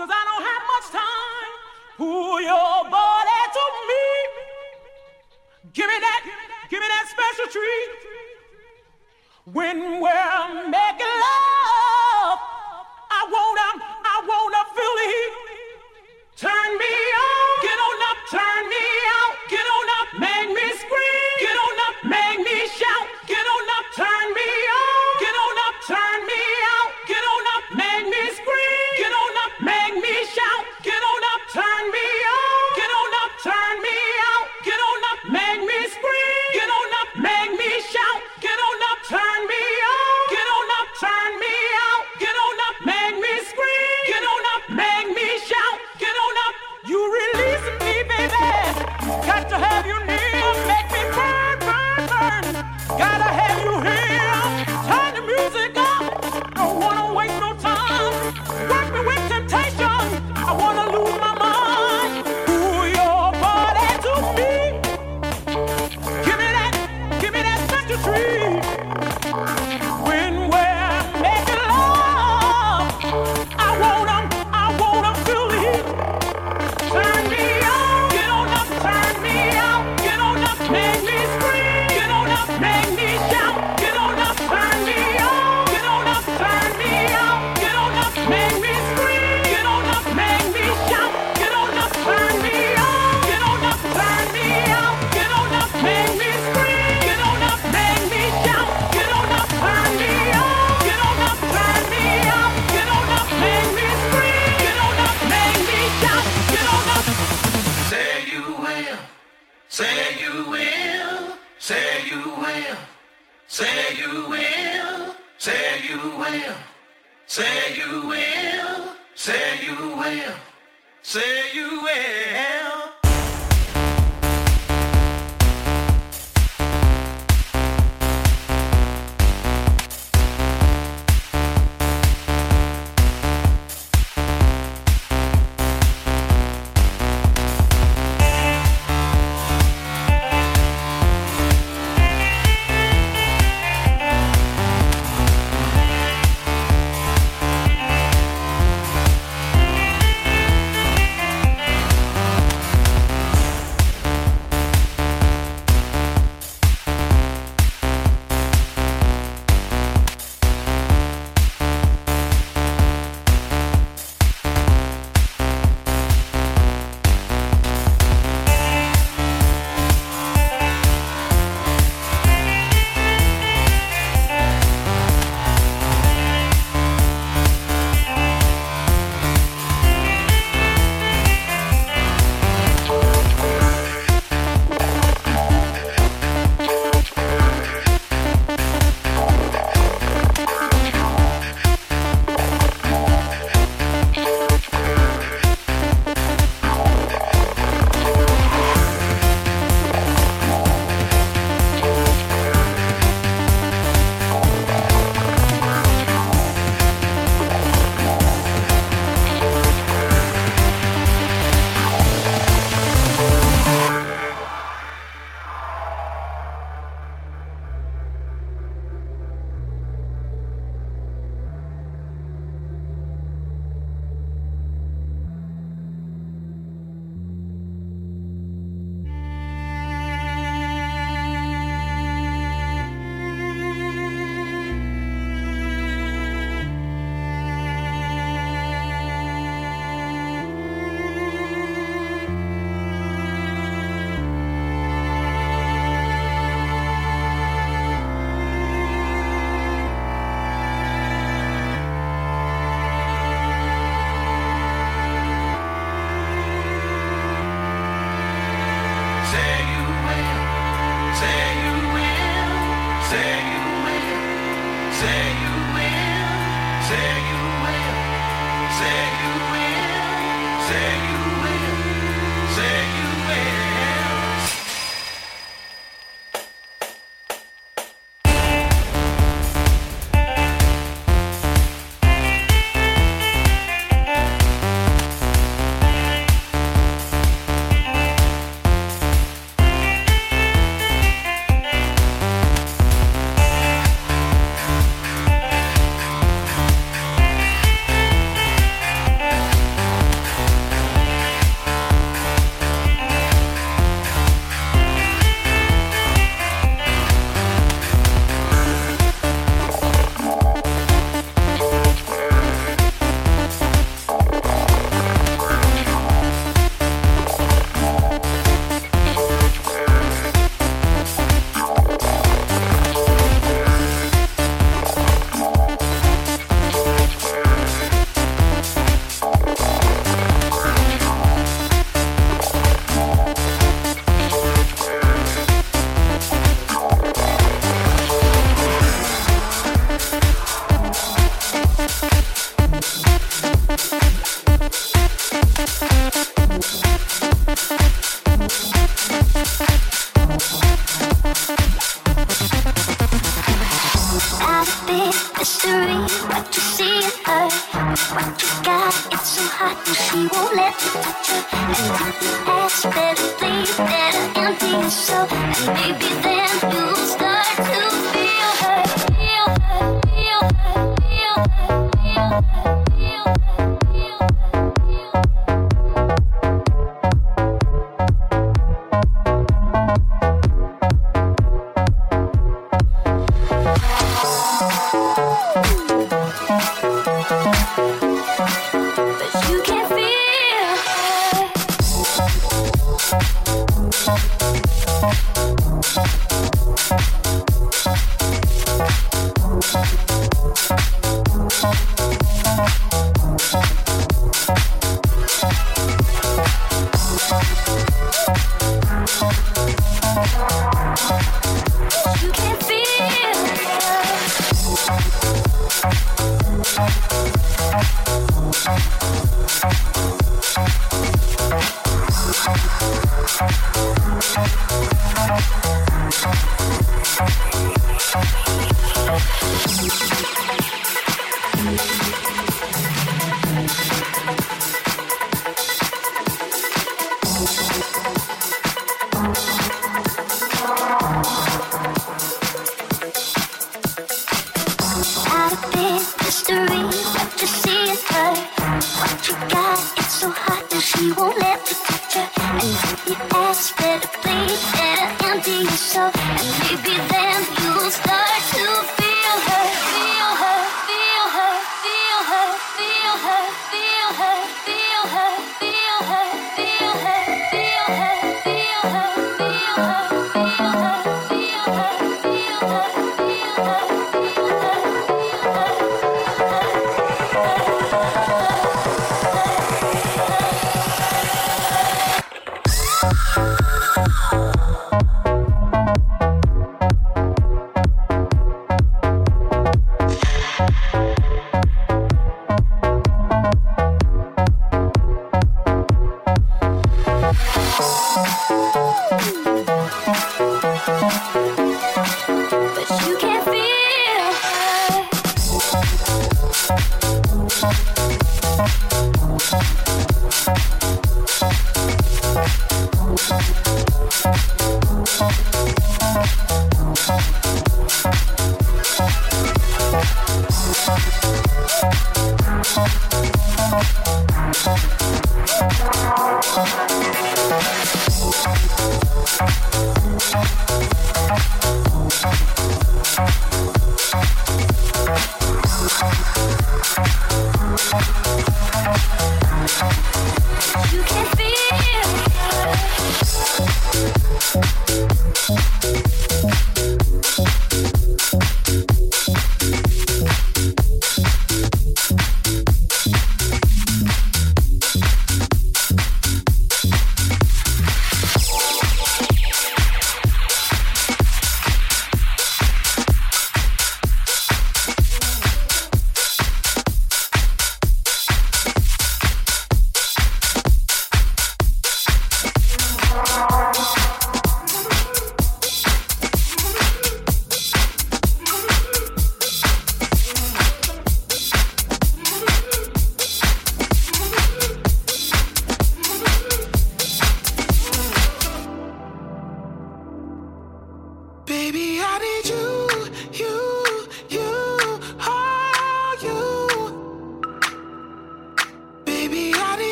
cause 0.00 0.08
I 0.10 0.24
don't 0.32 0.44
have 0.48 0.62
much 0.72 0.86
time. 0.96 1.52
Pull 1.98 2.40
your 2.40 2.90
body 2.90 3.40
to 3.56 3.64
me. 3.88 4.06
Give 5.74 5.88
me 5.88 5.98
that, 6.00 6.22
give 6.70 6.80
me 6.80 6.86
that 6.88 7.06
special 7.12 7.52
treat. 7.52 7.90
When 9.44 10.00
we're 10.00 10.70
making 10.70 11.06
love. 11.06 11.59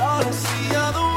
all 0.00 0.24
I 0.24 0.30
see 0.30 0.76
are 0.76 0.92
the 0.92 1.09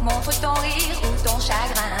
Montre 0.00 0.32
ton 0.40 0.54
rire 0.54 0.98
ou 1.04 1.28
ton 1.28 1.38
chagrin. 1.38 1.96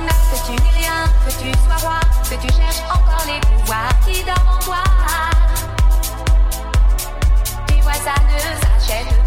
Mais 0.00 0.20
que 0.30 0.46
tu 0.46 0.52
n'es 0.52 0.70
rien, 0.78 1.04
que 1.26 1.32
tu 1.32 1.52
sois 1.64 1.88
roi, 1.88 2.00
que 2.30 2.36
tu 2.46 2.52
cherches 2.54 2.82
encore 2.90 3.24
les 3.26 3.40
pouvoirs 3.40 4.00
qui 4.06 4.22
dorment 4.22 4.48
en 4.48 4.58
toi. 4.58 4.84
Tu 7.68 7.80
vois, 7.80 7.94
ça 7.94 8.14
ne 8.28 8.38
s'achète 8.60 9.23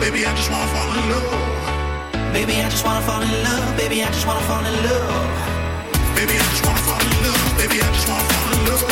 baby, 0.00 0.26
I 0.26 0.34
just 0.34 0.50
wanna 0.50 0.66
fall 0.74 0.90
in 0.92 1.10
love. 1.10 2.32
Baby, 2.32 2.54
I 2.62 2.68
just 2.70 2.84
wanna 2.84 3.00
fall 3.06 3.22
in 3.22 3.42
love. 3.44 3.76
Baby, 3.76 4.02
I 4.02 4.06
just 4.10 4.26
wanna 4.26 4.40
fall 4.48 4.64
in 4.64 4.76
love. 4.86 5.34
Baby, 6.14 6.34
I 6.38 6.44
just 6.50 6.64
wanna 6.66 6.82
fall 6.86 7.00
in 7.02 7.10
love. 7.24 7.56
Baby, 7.58 7.78
I 7.82 7.88
just 7.92 8.08
wanna 8.08 8.28
fall 8.34 8.52
in 8.54 8.60
love. 8.68 8.84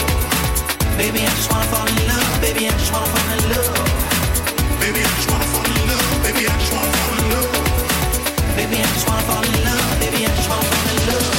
Baby, 0.98 1.20
I 1.26 1.30
just 1.36 1.50
wanna 1.52 1.66
fall 1.72 1.86
in 1.86 1.96
love. 2.07 2.40
Baby, 2.40 2.66
I 2.66 2.70
just 2.78 2.92
wanna 2.92 3.07
fall 3.12 3.26
in 3.26 3.38
love. 3.46 4.80
Baby, 4.80 5.00
I 5.04 5.09
just 5.16 5.28
wanna 5.30 5.46
fall 5.52 5.66
in 5.66 5.76
love. 5.90 6.07
Baby, 6.24 6.42
I 6.46 6.54
just 6.59 6.72
wanna 6.74 6.96
fall 6.96 7.16
in 7.16 7.26
love. 7.34 7.54
Baby, 8.57 8.76
I 8.82 8.88
just 8.94 9.07
wanna 9.09 9.22
fall 9.28 9.44
in 9.44 9.54
love. 9.66 9.98
Baby, 10.00 10.24
I 10.26 10.34
just 10.36 10.48
wanna 10.50 10.70
fall 10.70 10.90
in 10.90 10.98
love. 11.07 11.36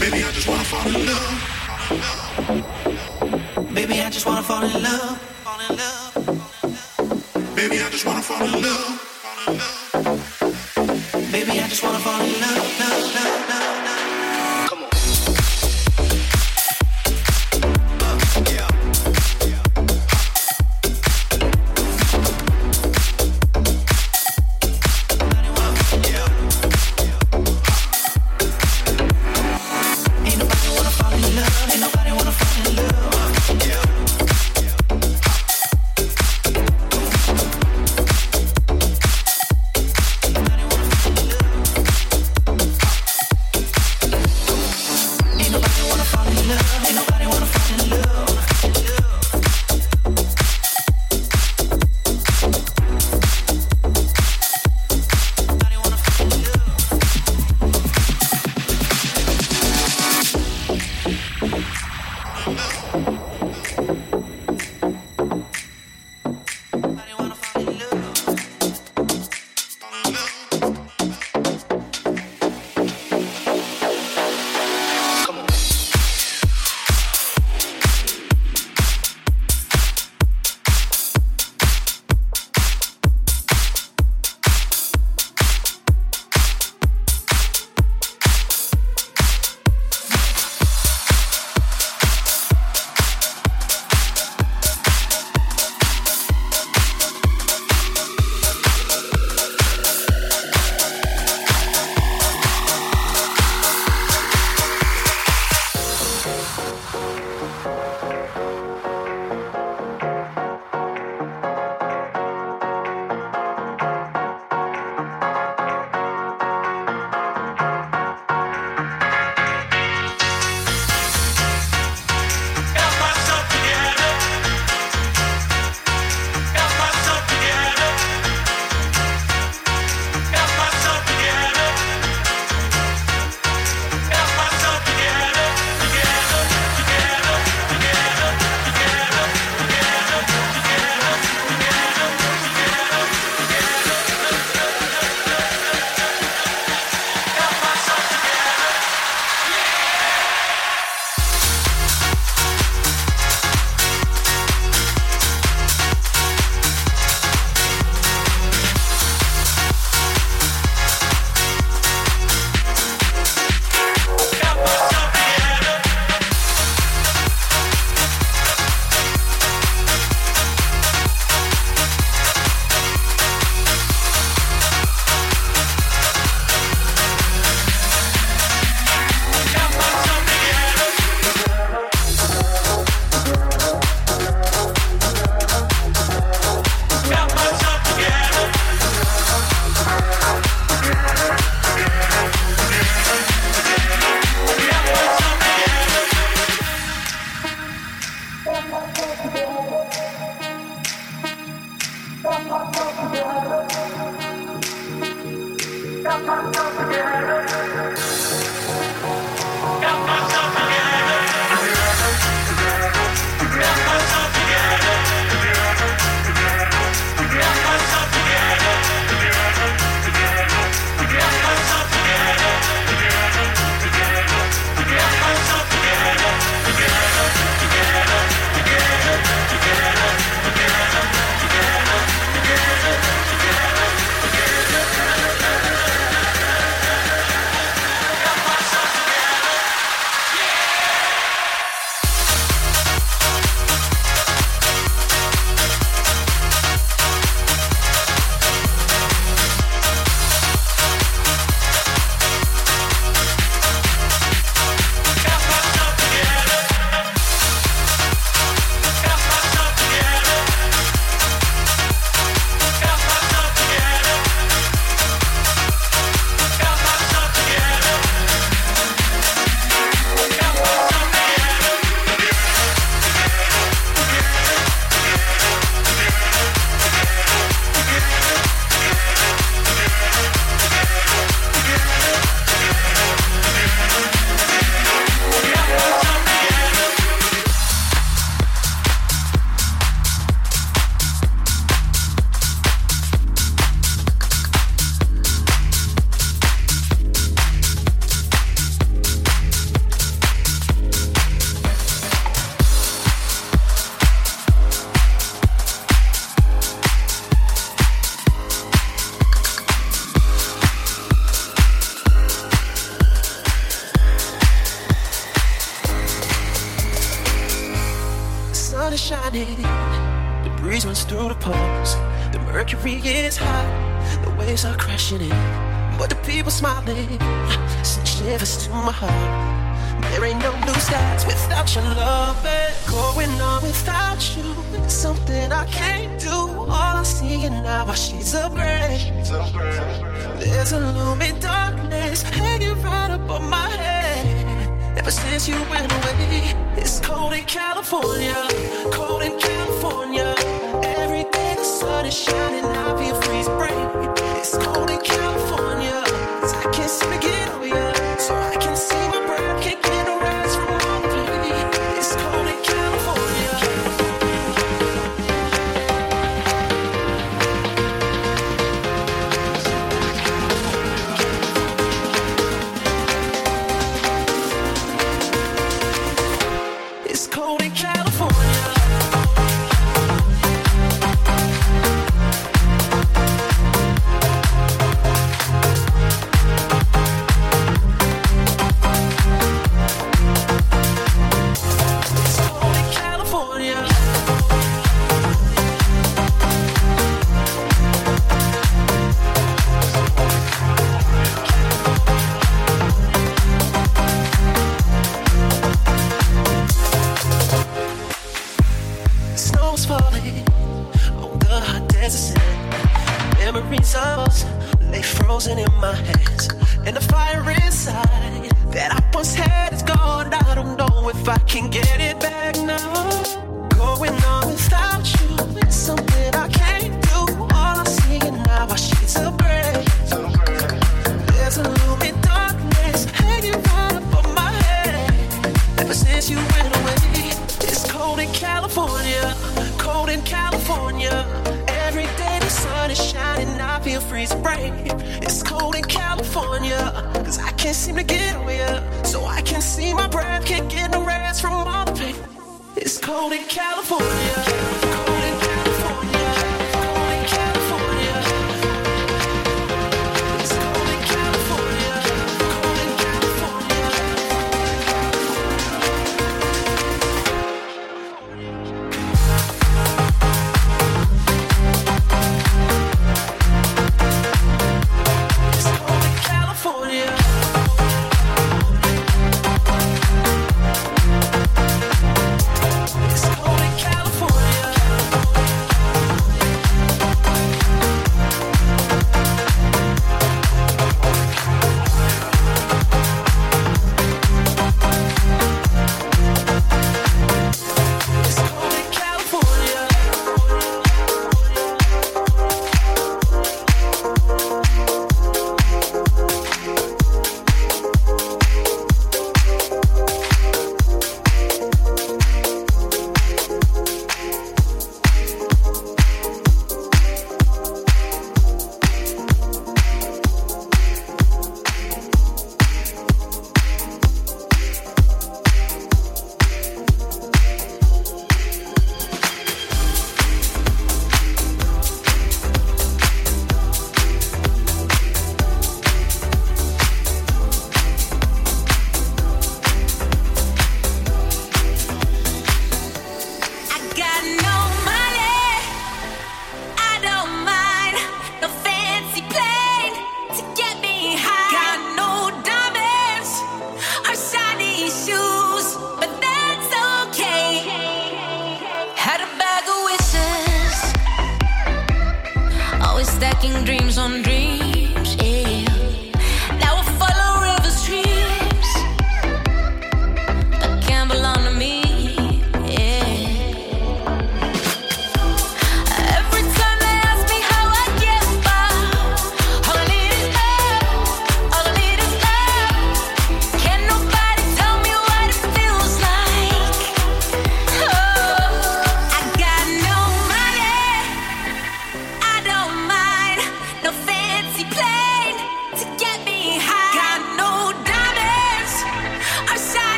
Baby, 0.00 0.20
I 0.24 0.30
just 0.32 0.48
wanna 0.48 0.64
fall 0.64 0.88
in 0.88 1.06
love. 1.08 1.34
Baby, 3.74 3.96
I 4.02 4.10
just 4.10 4.26
wanna 4.26 4.42
fall 4.42 4.62
in 4.64 4.82
love. 4.82 5.27
Baby, 7.58 7.82
I 7.82 7.90
just 7.90 8.06
wanna 8.06 8.22
fall 8.22 8.46
in 8.46 8.62
love. 8.62 9.07